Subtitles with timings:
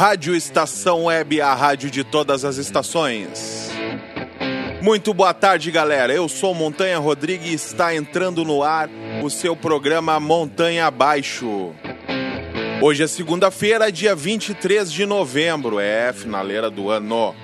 [0.00, 3.70] Rádio Estação Web, a rádio de todas as estações.
[4.80, 6.10] Muito boa tarde, galera.
[6.10, 8.88] Eu sou Montanha Rodrigues e está entrando no ar
[9.22, 11.74] o seu programa Montanha Abaixo.
[12.80, 17.34] Hoje é segunda-feira, dia 23 de novembro, é finaleira do ano.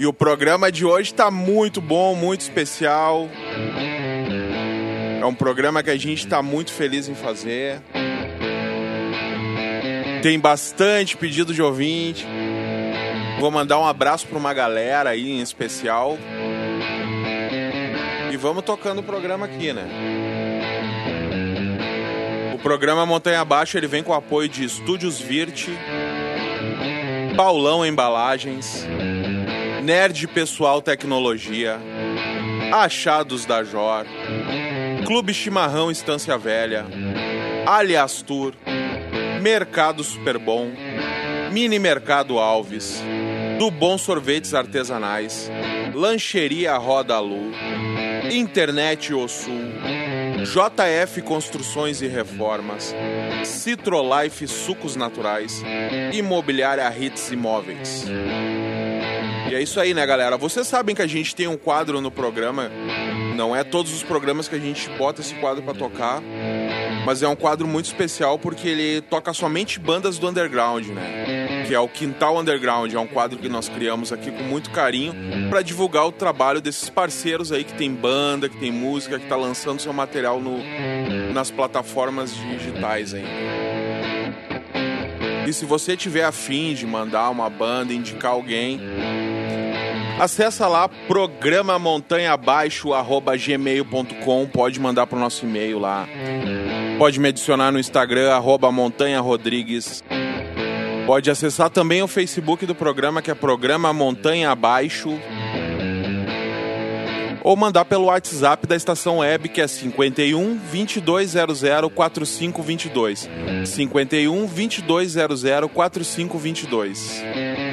[0.00, 3.28] E o programa de hoje está muito bom, muito especial.
[5.20, 7.80] É um programa que a gente está muito feliz em fazer.
[10.22, 12.26] Tem bastante pedido de ouvinte.
[13.38, 16.18] Vou mandar um abraço para uma galera aí em especial.
[18.30, 19.86] E vamos tocando o programa aqui, né?
[22.54, 25.70] O programa Montanha Abaixo ele vem com apoio de Estúdios Virte,
[27.34, 28.86] Paulão Embalagens,
[29.82, 31.80] Nerd Pessoal Tecnologia,
[32.70, 34.04] Achados da Jor,
[35.06, 36.84] Clube Chimarrão Estância Velha,
[37.66, 38.52] Alias Tour,
[39.40, 40.70] Mercado Superbom,
[41.50, 43.02] Mini Mercado Alves,
[43.58, 45.50] do Bom Sorvetes Artesanais,
[45.94, 47.50] Lancheria Roda Lu,
[48.30, 49.62] Internet O Sul,
[50.44, 52.94] JF Construções e Reformas,
[53.42, 55.62] Citrolife Sucos Naturais,
[56.12, 58.04] Imobiliária Hits Imóveis.
[59.50, 60.36] E é isso aí, né, galera?
[60.36, 62.70] Vocês sabem que a gente tem um quadro no programa.
[63.34, 66.22] Não é todos os programas que a gente bota esse quadro para tocar,
[67.04, 71.64] mas é um quadro muito especial porque ele toca somente bandas do underground, né?
[71.66, 75.14] Que é o Quintal Underground, é um quadro que nós criamos aqui com muito carinho
[75.48, 79.36] para divulgar o trabalho desses parceiros aí que tem banda, que tem música, que tá
[79.36, 80.58] lançando seu material no,
[81.32, 83.24] nas plataformas digitais aí.
[85.46, 88.80] E se você tiver afim de mandar uma banda, indicar alguém,
[90.20, 96.06] Acessa lá programa montanhaabaixo@gmail.com, pode mandar pro nosso e-mail lá.
[97.00, 100.04] Pode me adicionar no Instagram arroba montanha rodrigues.
[101.06, 105.18] Pode acessar também o Facebook do programa que é programa Montanha Abaixo.
[107.42, 111.62] Ou mandar pelo WhatsApp da estação web que é 51 2200
[111.94, 113.30] 4522.
[113.64, 117.69] 51 2200 4522.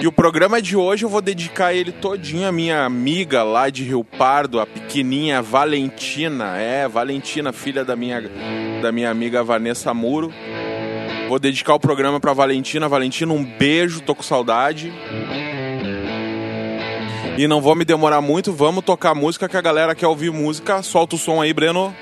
[0.00, 3.82] E o programa de hoje eu vou dedicar ele todinho à minha amiga lá de
[3.82, 6.56] Rio Pardo, a pequenininha Valentina.
[6.56, 8.22] É, Valentina, filha da minha,
[8.80, 10.32] da minha amiga Vanessa Muro.
[11.28, 12.88] Vou dedicar o programa pra Valentina.
[12.88, 14.92] Valentina, um beijo, tô com saudade.
[17.36, 20.82] E não vou me demorar muito, vamos tocar música que a galera quer ouvir música.
[20.82, 21.94] Solta o som aí, Breno.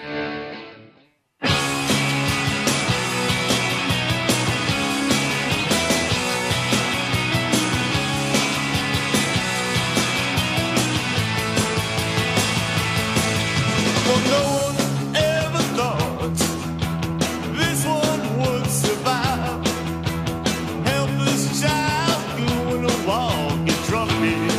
[24.27, 24.56] you.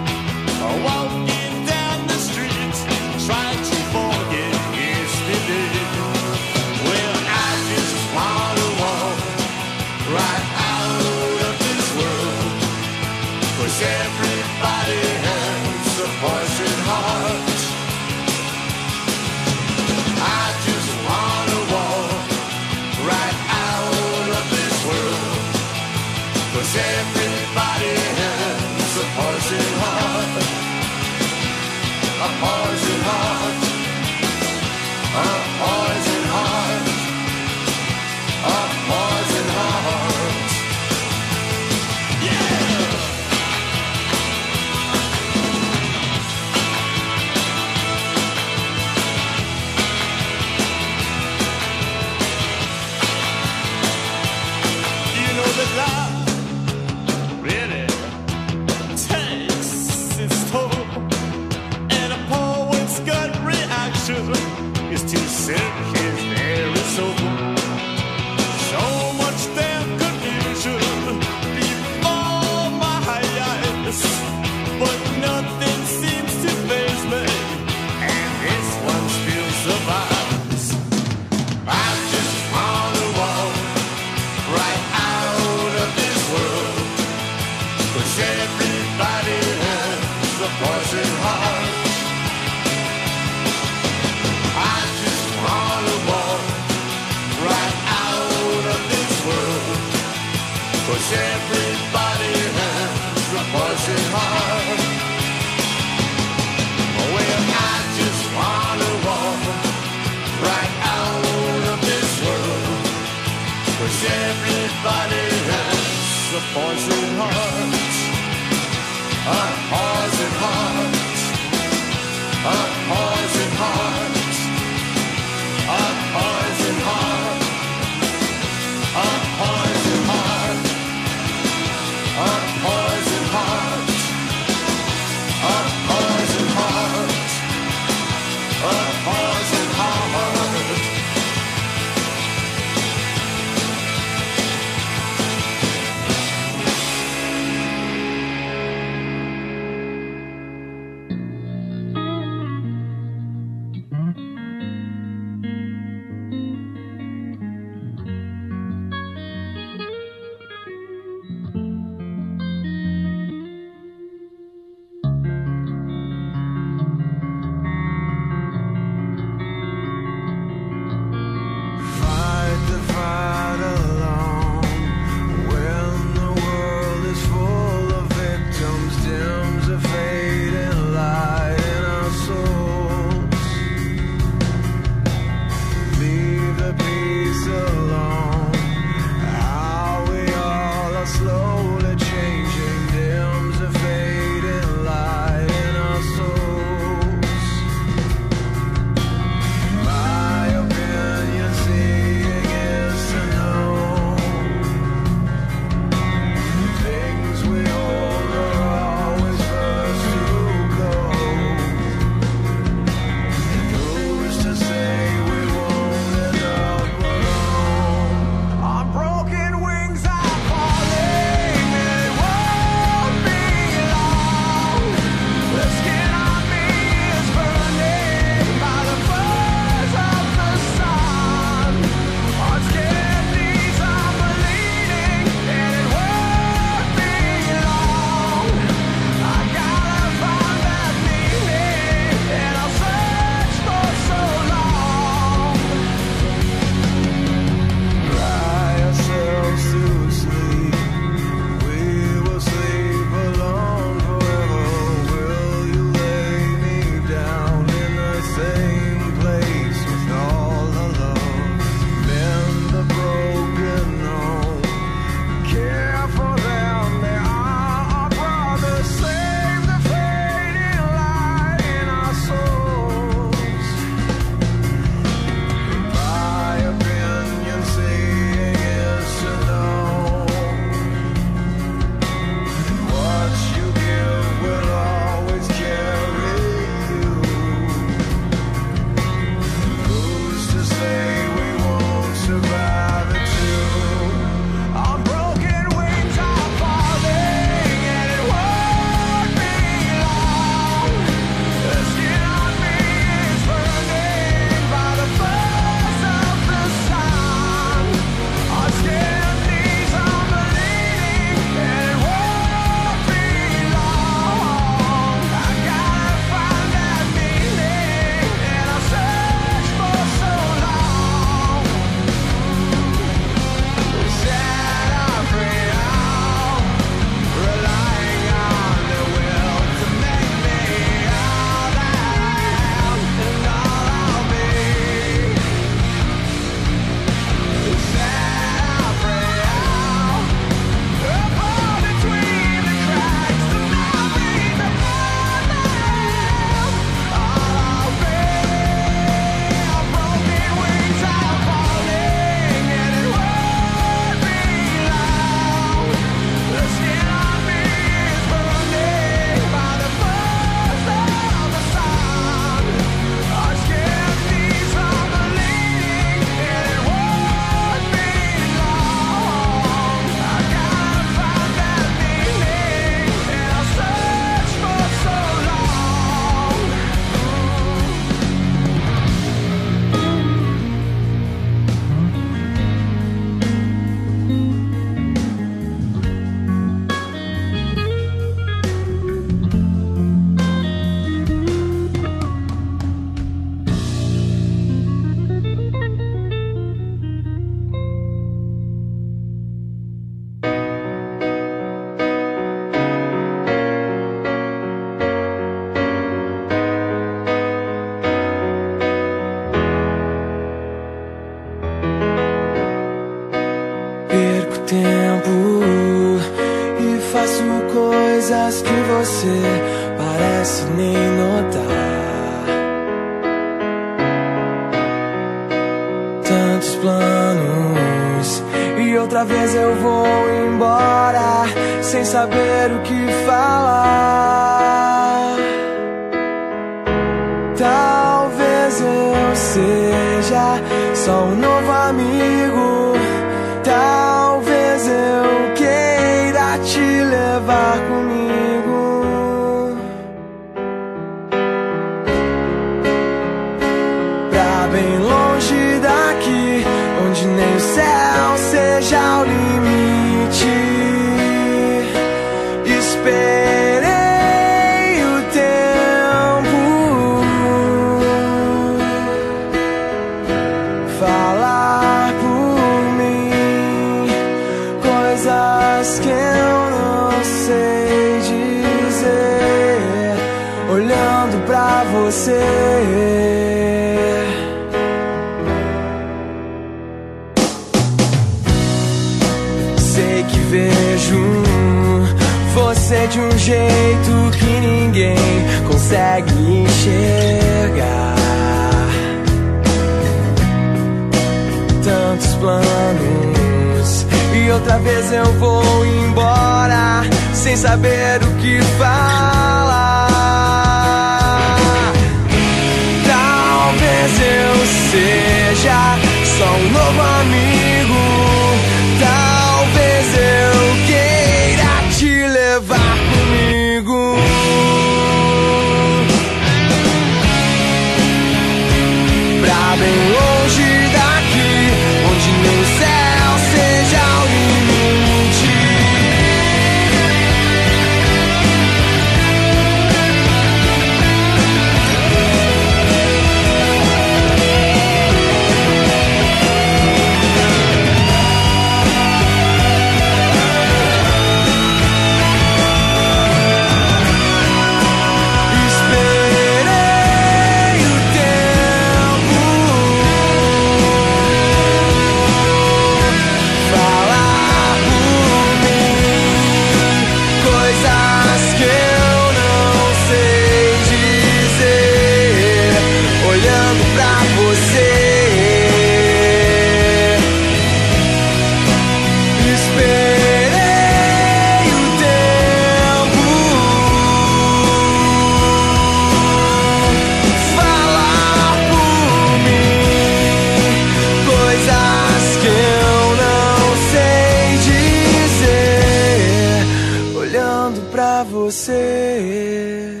[598.24, 600.00] Você.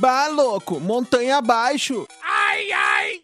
[0.00, 2.06] Bah, louco, montanha abaixo.
[2.22, 3.22] Ai, ai!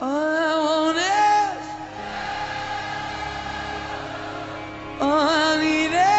[0.00, 0.44] All
[5.66, 6.13] I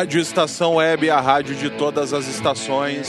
[0.00, 3.06] Rádio Estação Web, a rádio de todas as estações.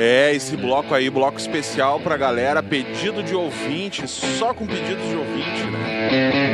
[0.00, 5.16] É, esse bloco aí, bloco especial pra galera, pedido de ouvinte, só com pedidos de
[5.16, 6.52] ouvinte, né?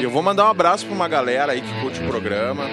[0.00, 2.64] E eu vou mandar um abraço pra uma galera aí que curte o programa,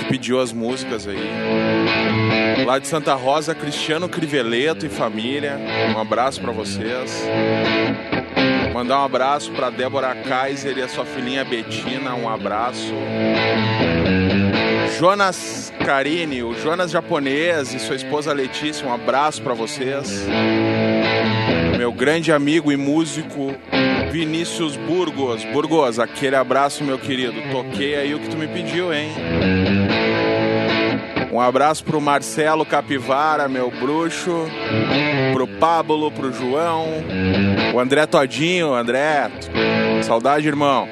[0.00, 2.62] que pediu as músicas aí.
[2.66, 5.58] Lá de Santa Rosa, Cristiano Criveleto e família.
[5.96, 7.26] Um abraço para vocês.
[8.74, 12.92] Mandar um abraço para Débora Kaiser e a sua filhinha Betina, um abraço.
[14.98, 20.26] Jonas Carini, o Jonas japonês e sua esposa Letícia, um abraço para vocês.
[21.76, 23.54] Meu grande amigo e músico
[24.10, 25.44] Vinícius Burgos.
[25.44, 27.34] Burgos, aquele abraço, meu querido.
[27.52, 29.10] Toquei aí o que tu me pediu, hein?
[31.30, 34.46] Um abraço pro Marcelo Capivara, meu bruxo,
[35.34, 36.86] pro Pablo, pro João,
[37.74, 39.30] o André Todinho, André.
[40.02, 40.88] Saudade, irmão.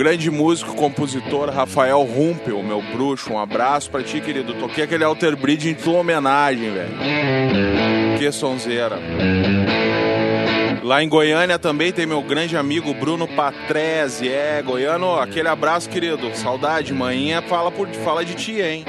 [0.00, 3.34] Grande músico, compositor Rafael Rumpel, meu bruxo.
[3.34, 4.54] Um abraço pra ti, querido.
[4.54, 6.96] Toquei aquele Alter Bridge em tua homenagem, velho.
[8.18, 8.98] Que sonzeira.
[10.82, 14.26] Lá em Goiânia também tem meu grande amigo Bruno Patrese.
[14.26, 16.34] É, Goiano, aquele abraço, querido.
[16.34, 18.86] Saudade, manhã fala, por, fala de ti, hein?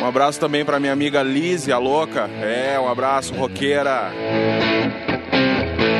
[0.00, 2.30] Um abraço também pra minha amiga Lise, a louca.
[2.40, 4.12] É, um abraço, roqueira.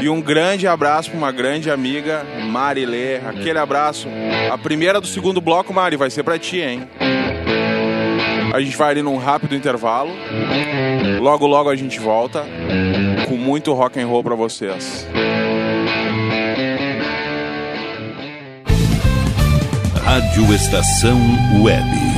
[0.01, 3.17] E um grande abraço para uma grande amiga, Marilê.
[3.17, 4.09] Aquele abraço.
[4.51, 6.89] A primeira do segundo bloco, Mari, vai ser para ti, hein?
[8.53, 10.11] A gente vai ali num rápido intervalo.
[11.21, 12.45] Logo, logo a gente volta
[13.29, 15.07] com muito rock and roll para vocês.
[20.05, 21.19] Rádio Estação
[21.63, 22.18] Web.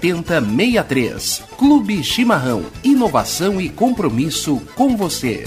[0.00, 1.42] 7063.
[1.56, 2.64] Clube Chimarrão.
[2.82, 5.44] Inovação e compromisso com você.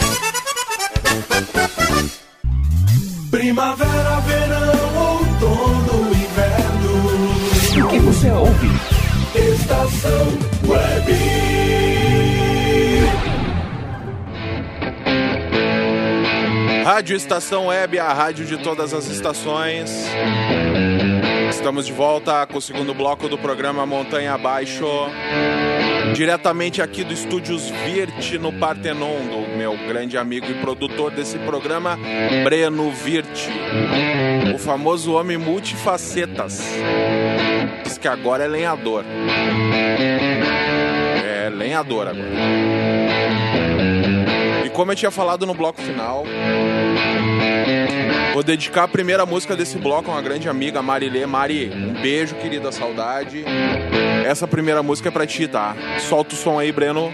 [3.29, 7.85] Primavera, verão, outono, inverno.
[7.85, 8.67] O que você ouve?
[9.33, 10.27] Estação
[10.67, 11.61] Web.
[16.83, 19.91] Rádio Estação Web, a rádio de todas as estações.
[21.51, 24.85] Estamos de volta com o segundo bloco do programa Montanha Abaixo.
[26.15, 31.99] Diretamente aqui do Estúdios Virt, no Partenon, do meu grande amigo e produtor desse programa,
[32.45, 33.49] Breno Virt.
[34.55, 36.63] O famoso homem multifacetas.
[37.83, 39.03] Diz que agora é lenhador.
[41.23, 42.29] É lenhador agora.
[44.65, 46.23] E como eu tinha falado no bloco final,
[48.33, 51.25] Vou dedicar a primeira música desse bloco a uma grande amiga, Marilê.
[51.25, 53.43] Mari, um beijo, querida, saudade.
[54.25, 55.75] Essa primeira música é pra ti, tá?
[55.99, 57.13] Solta o som aí, Breno.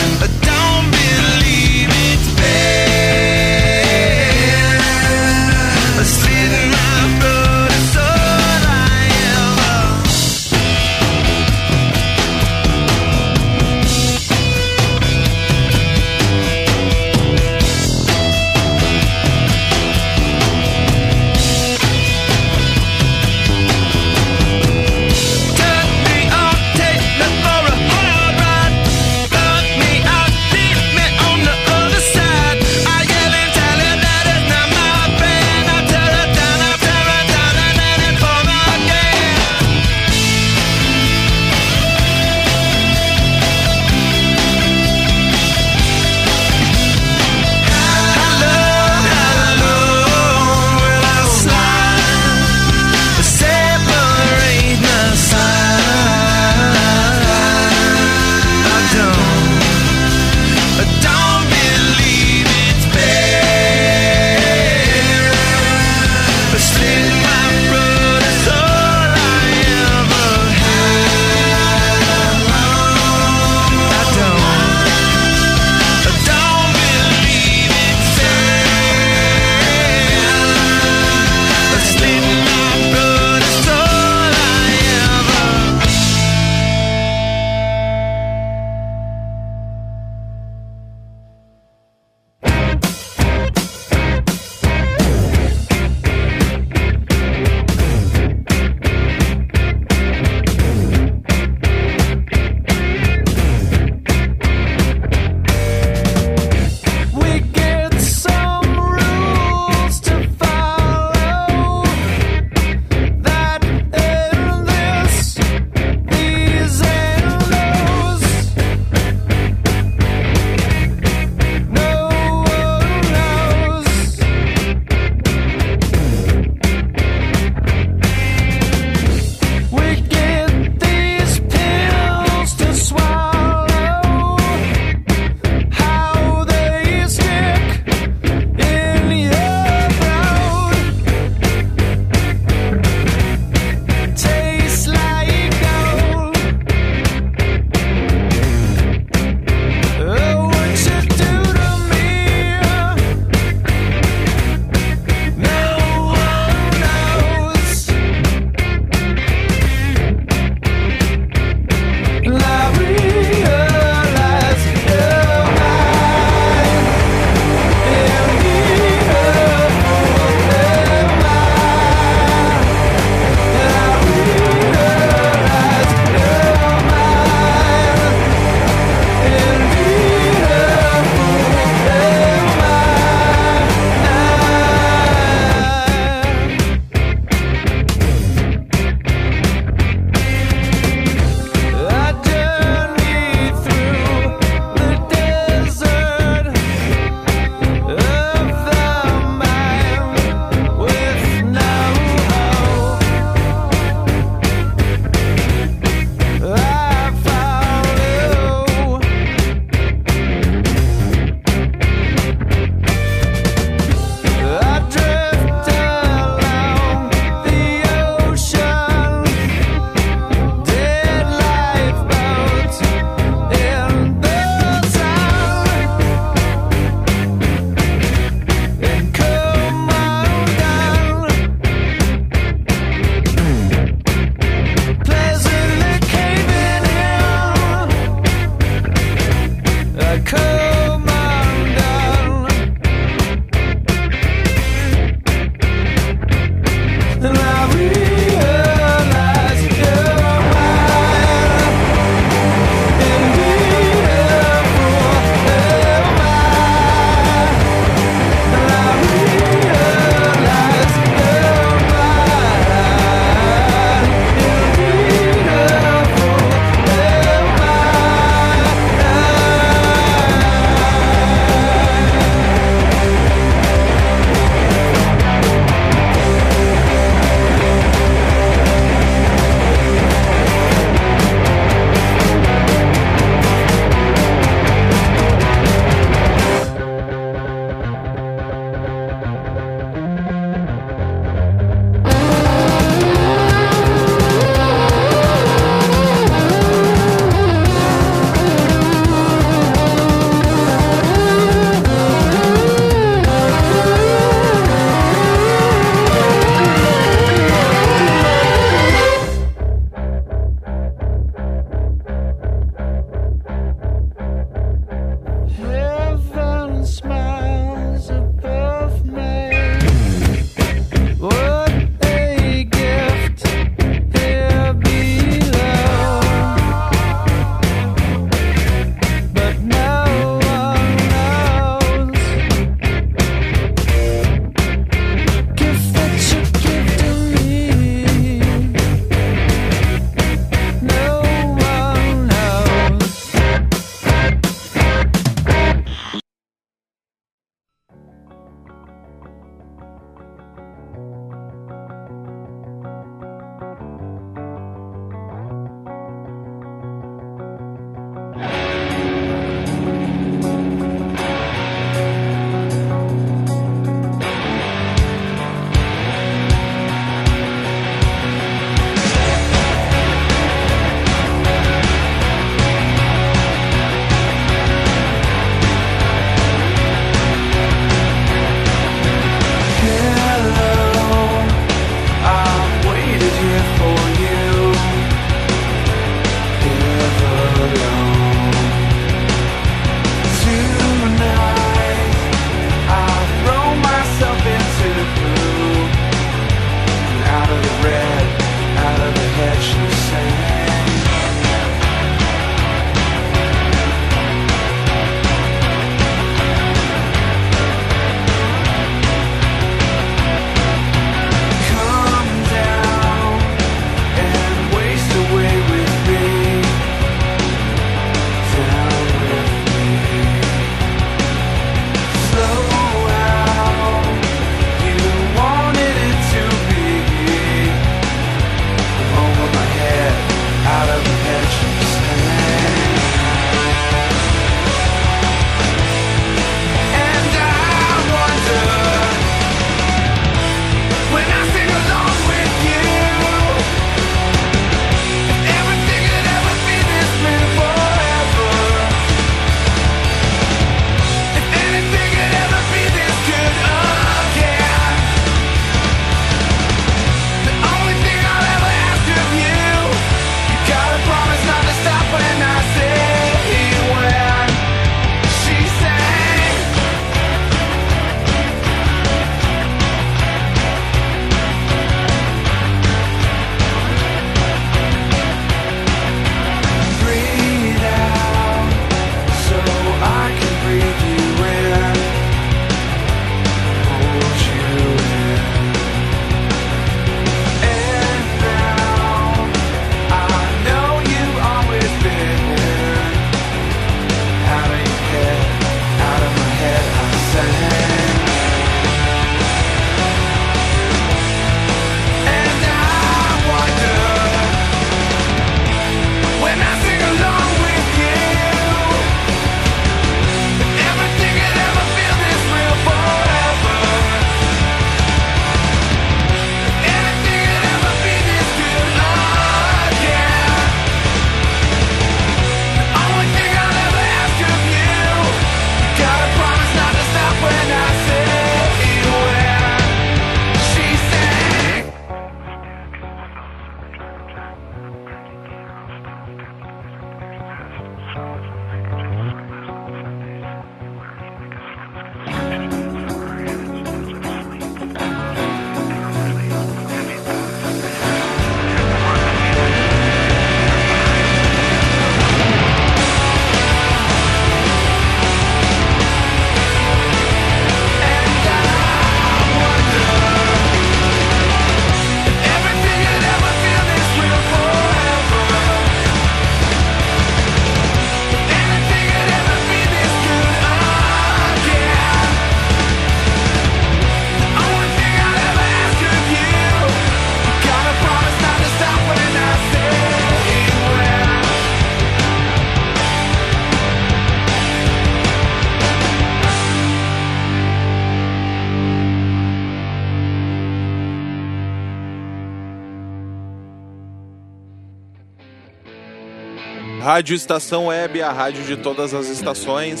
[597.12, 600.00] Rádio Estação Web, a rádio de todas as estações.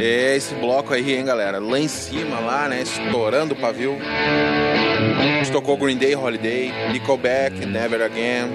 [0.00, 1.58] É esse bloco aí, hein, galera?
[1.58, 2.82] Lá em cima, lá, né?
[2.82, 3.98] Estourando o pavio.
[4.00, 8.50] A gente tocou Green Day Holiday, Nickelback, Never Again,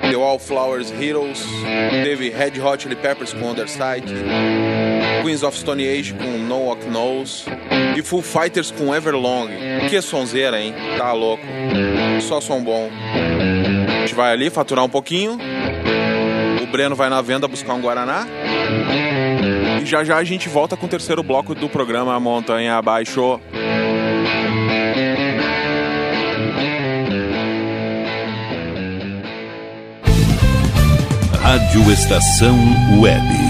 [0.00, 1.44] The Wallflowers Heroes,
[2.02, 4.06] teve Red Hot Chili Peppers com Underside,
[5.22, 7.44] Queens of Stone Age com No Walk Knows
[7.94, 9.50] e Full Fighters com Everlong.
[9.90, 10.74] Que sonzeira, hein?
[10.96, 11.44] Tá louco.
[12.22, 12.88] Só som bom.
[13.86, 15.38] A gente vai ali faturar um pouquinho.
[16.70, 18.26] Breno vai na venda buscar um Guaraná.
[19.82, 23.40] E já já a gente volta com o terceiro bloco do programa Montanha Abaixo.
[31.42, 32.56] Rádio Estação
[33.00, 33.49] Web.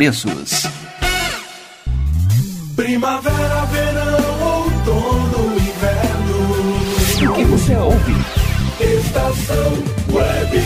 [2.75, 7.31] Primavera, verão, outono, inverno.
[7.31, 8.13] O que você ouve?
[8.79, 9.73] Estação
[10.11, 10.61] Web.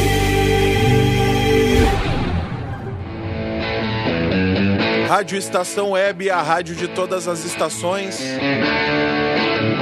[5.09, 8.21] Rádio Estação Web, a rádio de todas as estações.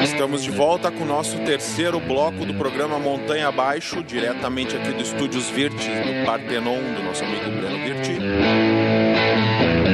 [0.03, 5.03] Estamos de volta com o nosso terceiro bloco do programa Montanha Abaixo, diretamente aqui do
[5.03, 8.17] Estúdios Virte, no Partenon, do nosso amigo Breno Virte.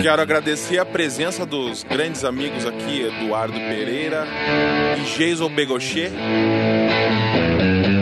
[0.01, 4.25] Quero agradecer a presença dos grandes amigos aqui, Eduardo Pereira
[4.97, 6.11] e Jason Begocher.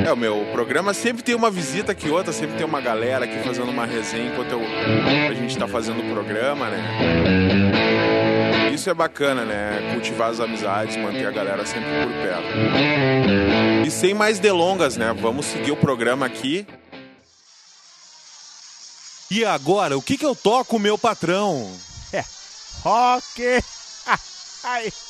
[0.05, 3.39] É, o meu programa sempre tem uma visita que outra, sempre tem uma galera aqui
[3.43, 4.61] fazendo uma resenha enquanto eu-
[5.29, 6.83] a gente tá fazendo o programa, né?
[8.73, 9.89] Isso é bacana, né?
[9.93, 13.85] Cultivar as amizades, manter a galera sempre por perto.
[13.85, 15.13] E sem mais delongas, né?
[15.19, 16.65] Vamos seguir o programa aqui.
[19.29, 21.69] E agora, o que que eu toco, meu patrão?
[22.85, 23.23] Rock!
[24.63, 25.06] Ai.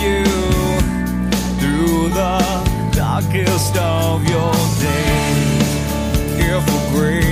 [0.00, 0.24] you
[1.60, 6.42] through the darkest of your days.
[6.42, 7.27] Here for grace.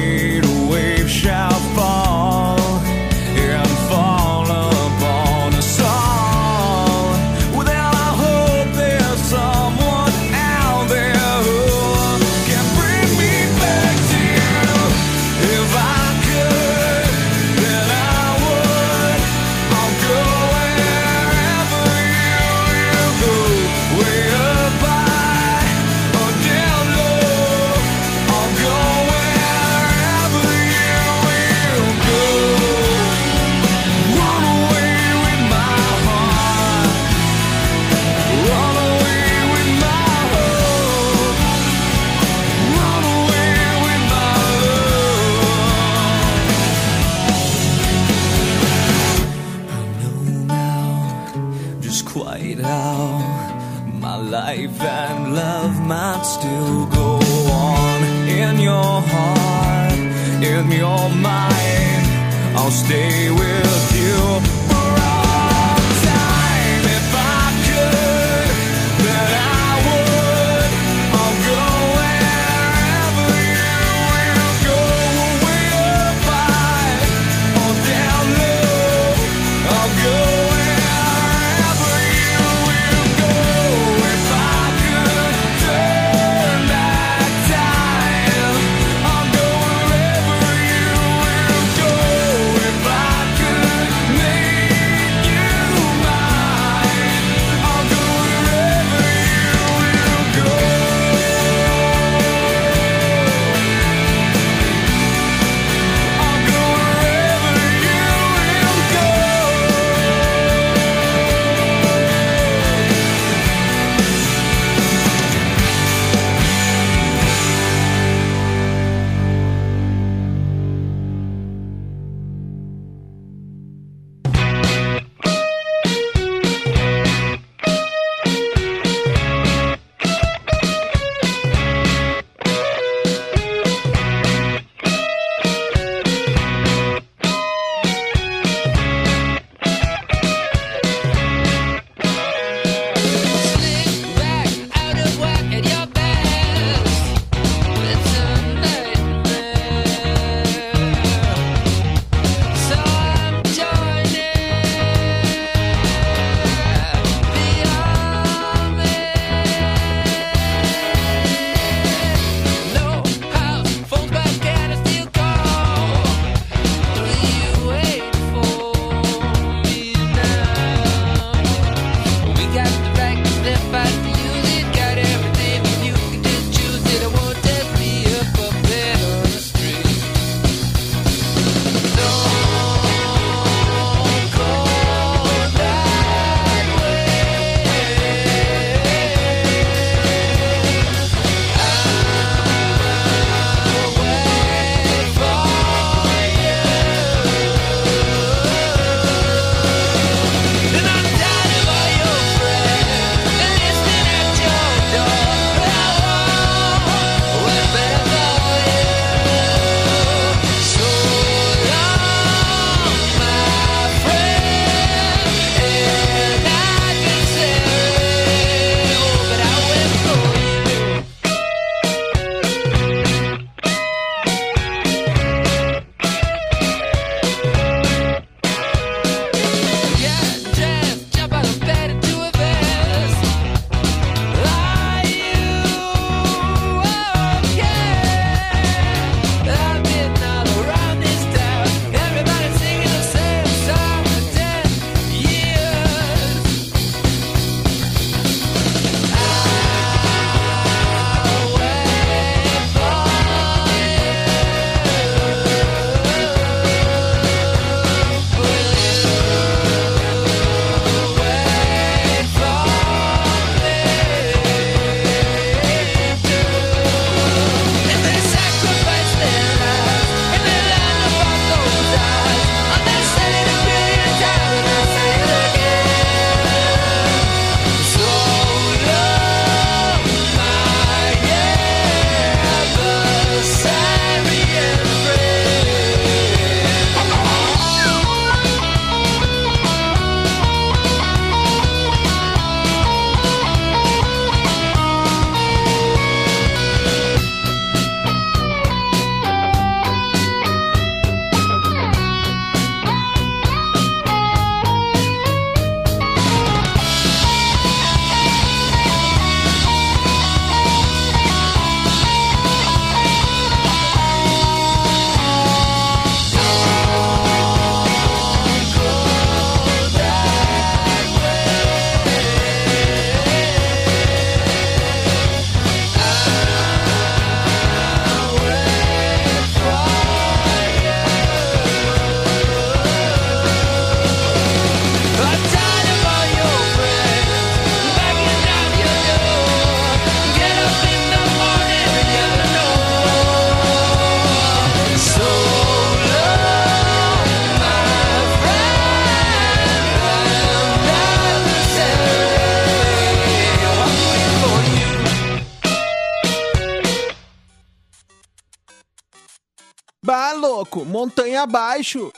[361.46, 362.12] Abaixo.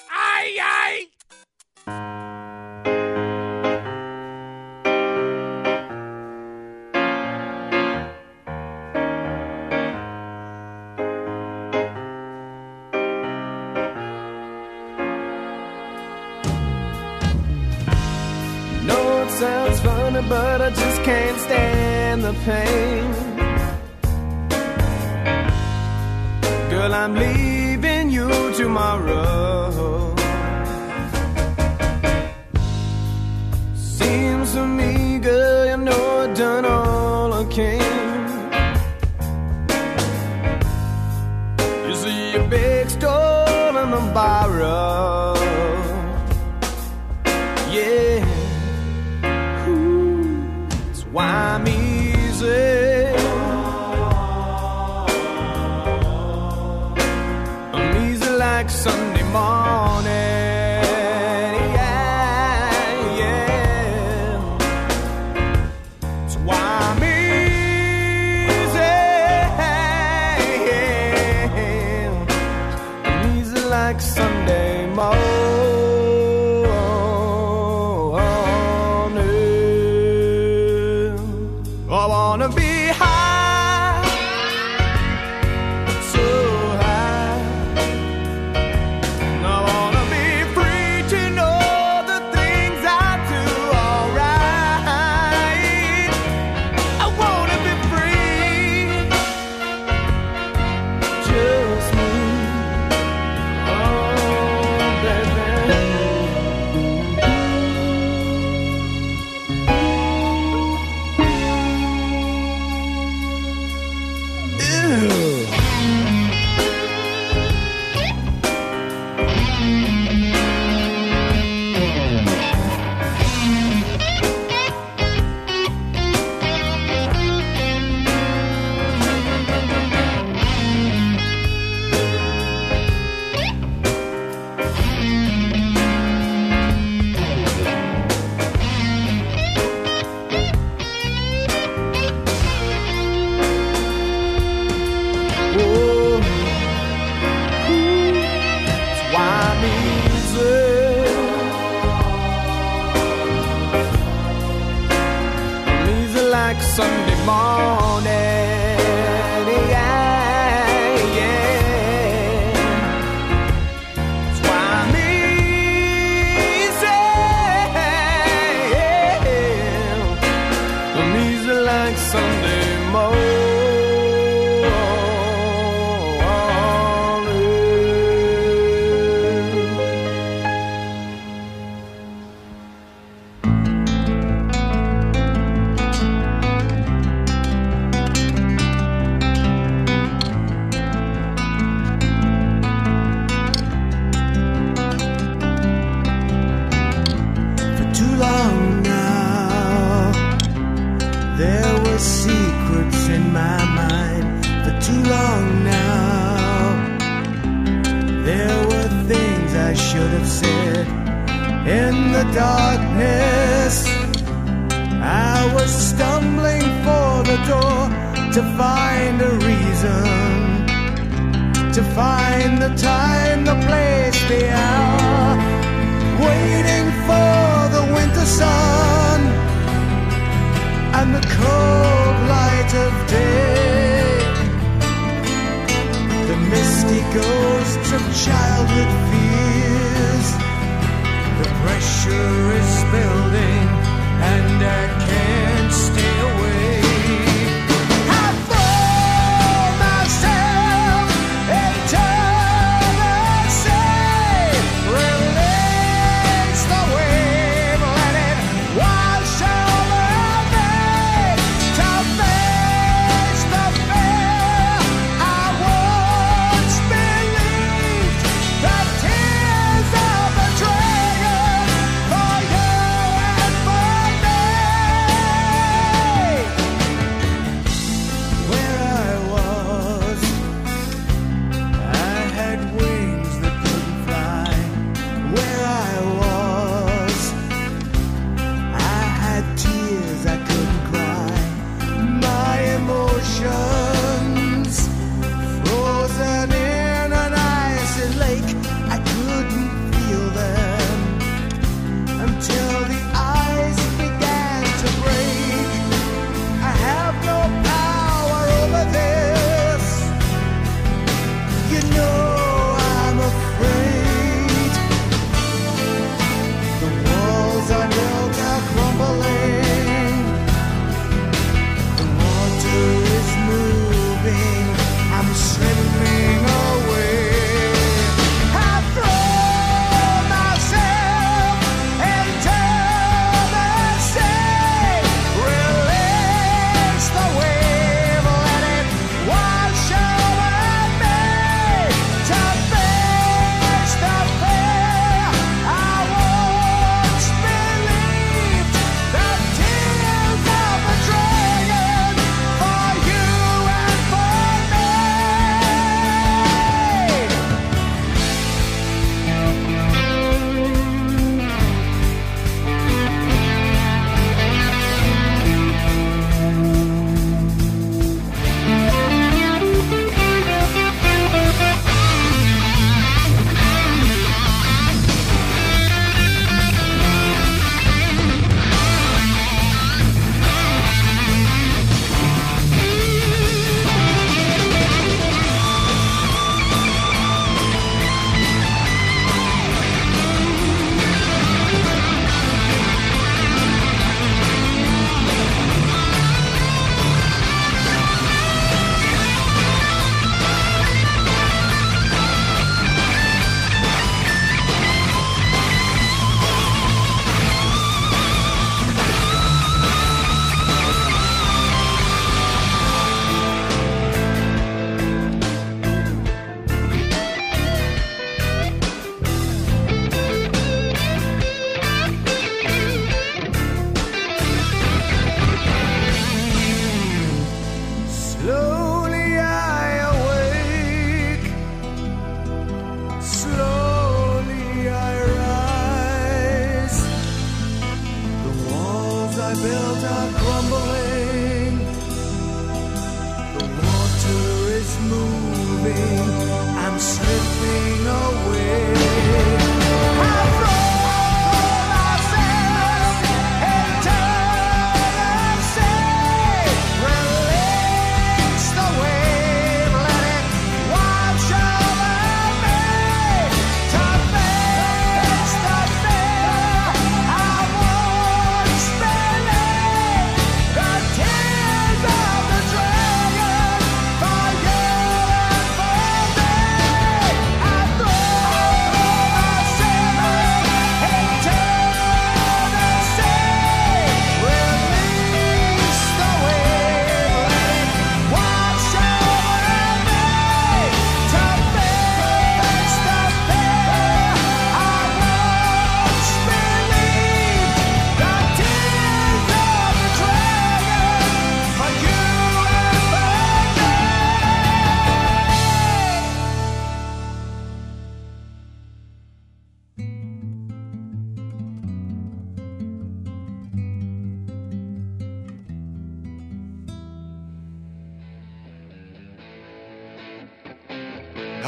[73.89, 74.68] Like Sunday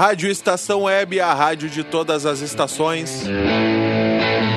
[0.00, 3.22] Rádio Estação Web, a rádio de todas as estações.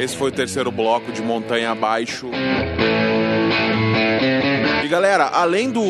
[0.02, 2.32] Esse foi o terceiro bloco de Montanha Abaixo.
[4.82, 5.82] E galera, além do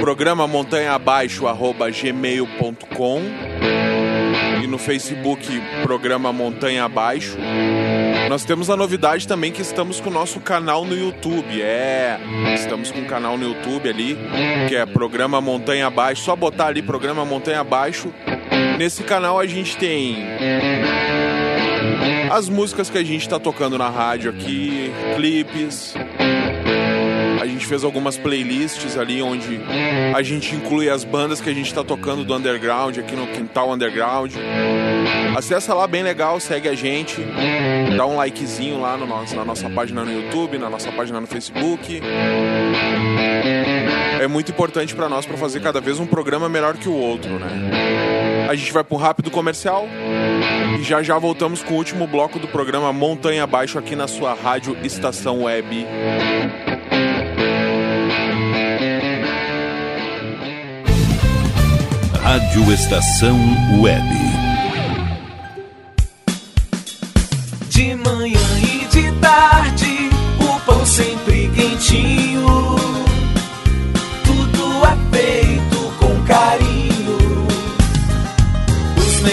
[0.00, 3.22] programa Montanha Abaixo, arroba gmail.com
[4.60, 7.38] e no Facebook Programa Montanha Abaixo,
[8.28, 11.62] nós temos a novidade também que estamos com o nosso canal no YouTube.
[11.62, 12.18] É,
[12.54, 14.18] estamos com um canal no YouTube ali,
[14.68, 16.24] que é Programa Montanha Abaixo.
[16.24, 18.12] Só botar ali Programa Montanha Abaixo.
[18.78, 20.24] Nesse canal a gente tem
[22.30, 25.94] as músicas que a gente está tocando na rádio aqui, clipes.
[27.40, 29.60] A gente fez algumas playlists ali onde
[30.14, 33.72] a gente inclui as bandas que a gente está tocando do underground aqui no Quintal
[33.72, 34.34] Underground.
[35.36, 37.16] Acessa lá, bem legal, segue a gente,
[37.96, 41.26] dá um likezinho lá no nosso, na nossa página no YouTube, na nossa página no
[41.26, 42.00] Facebook.
[44.20, 47.38] É muito importante para nós para fazer cada vez um programa melhor que o outro,
[47.38, 47.87] né?
[48.48, 49.86] A gente vai para um rápido comercial
[50.80, 54.32] e já já voltamos com o último bloco do programa Montanha Abaixo aqui na sua
[54.32, 55.86] rádio Estação Web.
[62.22, 63.38] Rádio Estação
[63.82, 64.08] Web.
[67.68, 70.08] De manhã e de tarde,
[70.40, 72.37] o pão sempre quentinho.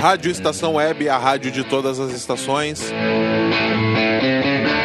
[0.00, 2.90] Rádio Estação Web, a rádio de todas as estações.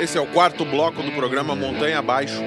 [0.04, 2.44] Esse é o quarto bloco do programa Montanha Abaixo.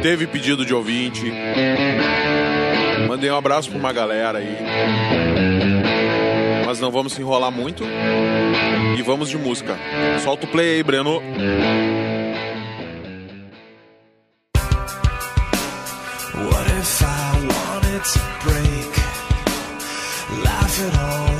[0.00, 1.32] Teve pedido de ouvinte.
[3.08, 4.56] Mandei um abraço pra uma galera aí.
[6.64, 7.82] Mas não vamos se enrolar muito.
[8.96, 9.76] E vamos de música.
[10.22, 11.20] Solta o play aí, Breno.
[20.78, 21.35] It all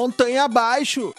[0.00, 1.14] montanha abaixo.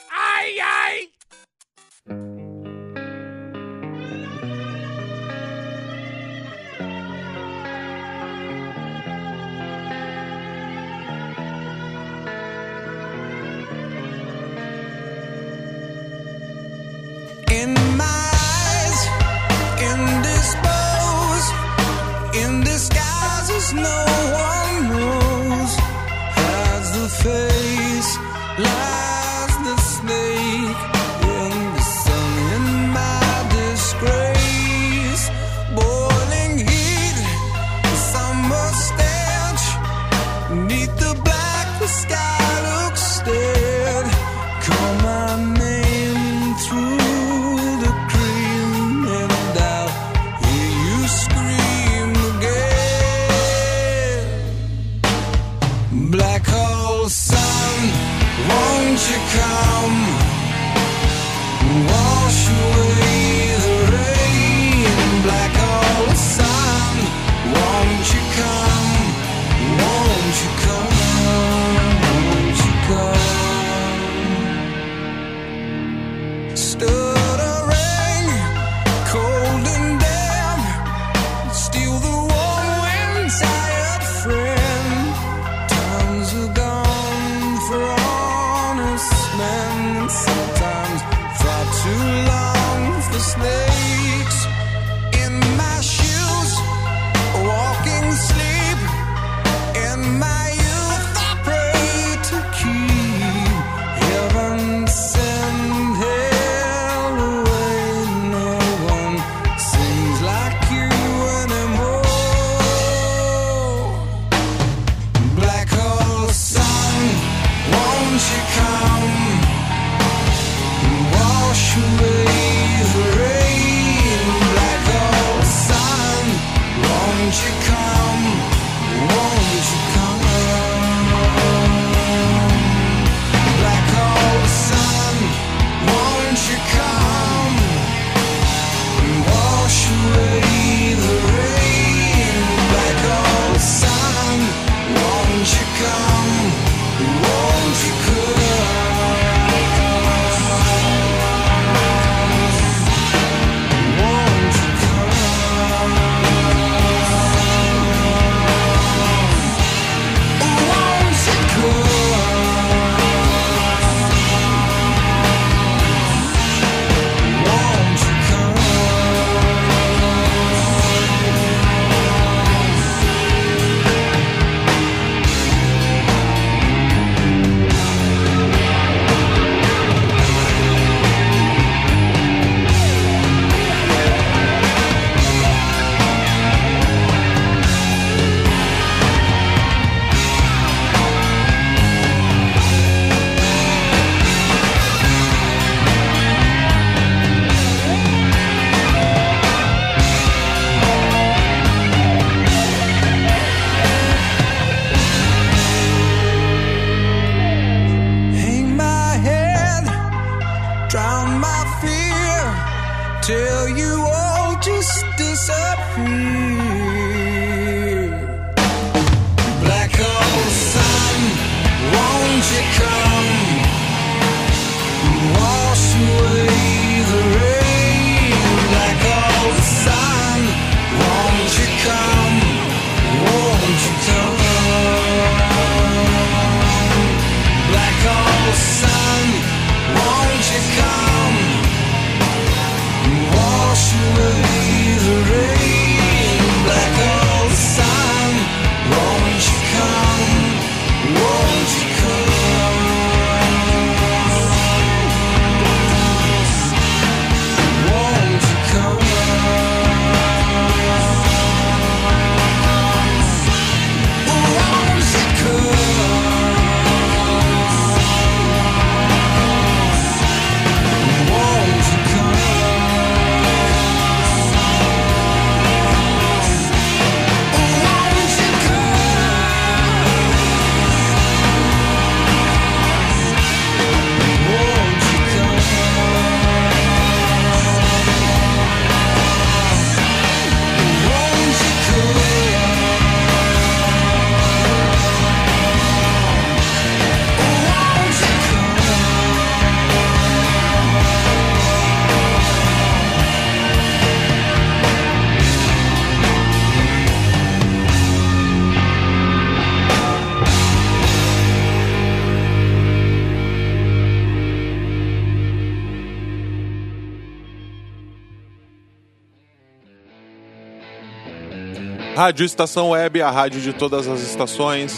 [322.21, 324.95] Rádio Estação Web, a rádio de todas as estações.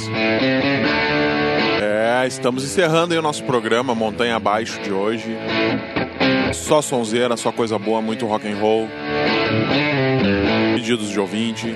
[1.82, 5.34] É, estamos encerrando o nosso programa Montanha Abaixo de hoje.
[6.52, 8.90] Só sonzeira, só coisa boa, muito rock and roll.
[10.76, 11.74] Pedidos de ouvinte.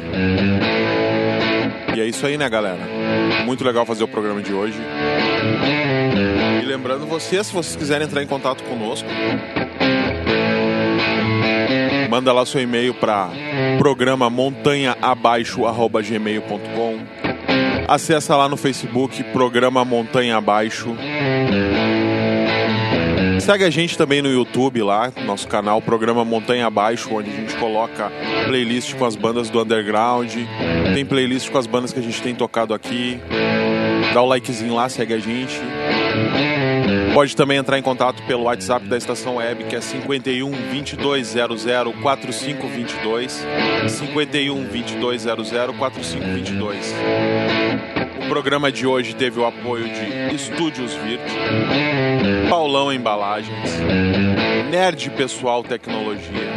[1.95, 2.81] E é isso aí, né, galera?
[3.45, 4.77] Muito legal fazer o programa de hoje.
[6.61, 9.07] E lembrando vocês, se vocês quiserem entrar em contato conosco,
[12.09, 13.29] manda lá seu e-mail para
[13.77, 16.99] programa montanhaabaixo@gmail.com.
[17.87, 20.95] Acessa lá no Facebook programa Montanha Abaixo.
[23.39, 27.55] Segue a gente também no YouTube lá, nosso canal Programa Montanha Abaixo, onde a gente
[27.55, 28.11] coloca
[28.45, 30.33] playlist com as bandas do underground,
[30.93, 33.21] tem playlist com as bandas que a gente tem tocado aqui.
[34.13, 35.61] Dá o likezinho lá, segue a gente.
[37.17, 41.65] Pode também entrar em contato pelo WhatsApp da estação web, que é 51 2200
[41.99, 43.43] 4522.
[43.87, 46.93] 51 2200 4522.
[48.23, 51.23] O programa de hoje teve o apoio de Estúdios Virt,
[52.51, 53.79] Paulão Embalagens,
[54.69, 56.51] Nerd Pessoal Tecnologia,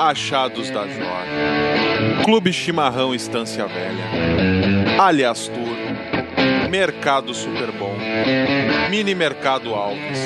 [0.00, 5.67] Achados da Jor, Clube Chimarrão Estância Velha, Alias Tour,
[6.68, 7.96] Mercado Super Bom,
[8.90, 10.18] Mini Mercado Alves,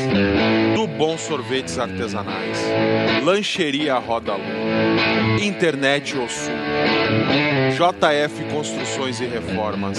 [0.75, 2.59] Do Bom Sorvetes Artesanais,
[3.23, 6.53] Lancheria Roda Lu, Internet Osul,
[7.71, 9.99] JF Construções e Reformas,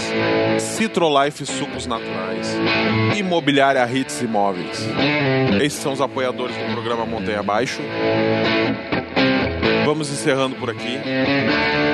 [0.59, 2.57] Citrolife Sucos Naturais,
[3.15, 4.85] Imobiliária Hits Imóveis.
[5.61, 7.81] Esses são os apoiadores do programa Montanha Abaixo.
[9.85, 10.99] Vamos encerrando por aqui.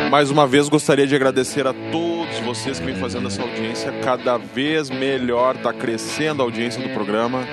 [0.10, 4.38] Mais uma vez gostaria de agradecer a todos vocês que vêm fazendo essa audiência cada
[4.38, 7.44] vez melhor, está crescendo a audiência do programa.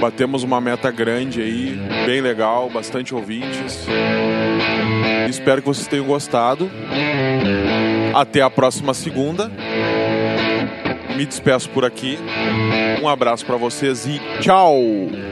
[0.00, 3.86] Batemos uma meta grande aí, bem legal, bastante ouvintes.
[5.28, 6.70] Espero que vocês tenham gostado.
[8.14, 9.50] Até a próxima segunda.
[11.16, 12.18] Me despeço por aqui.
[13.02, 15.31] Um abraço para vocês e tchau!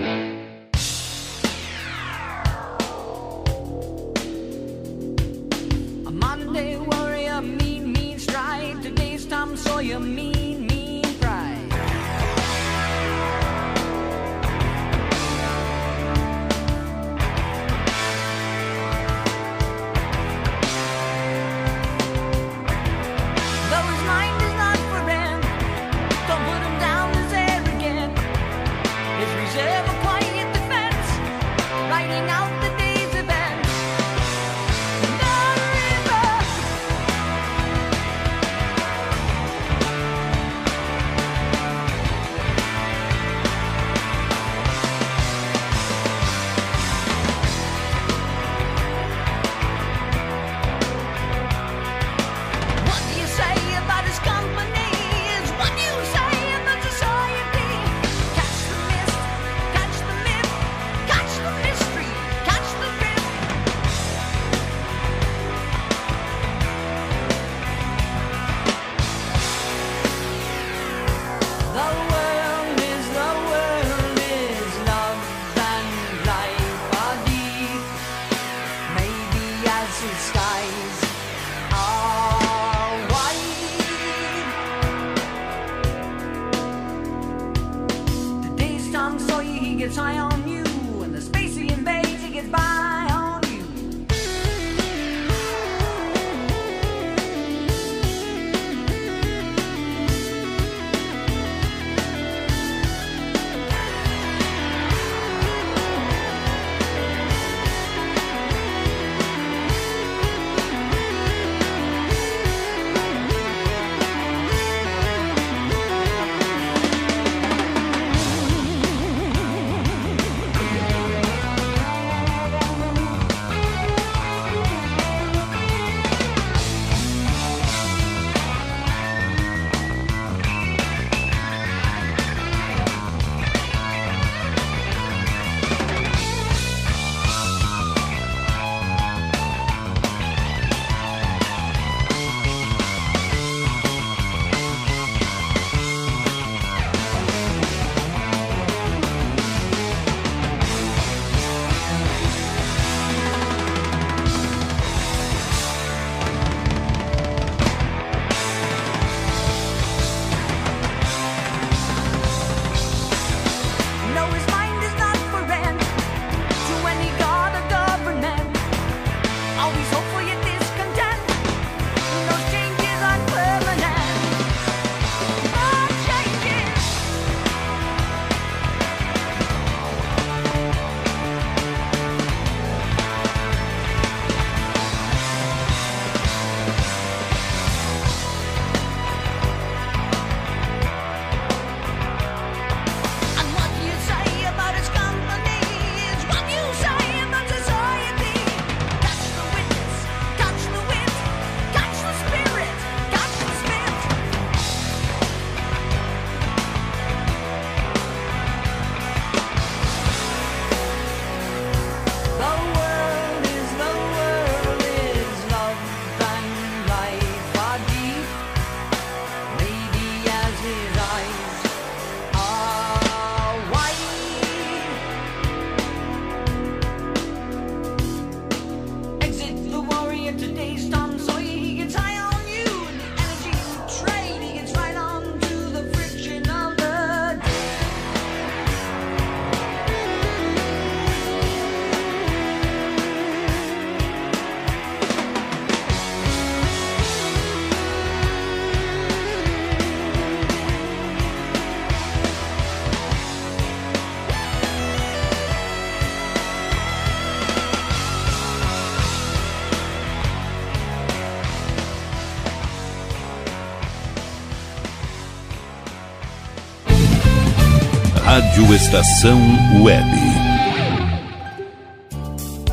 [268.74, 269.40] Estação
[269.82, 270.29] Web.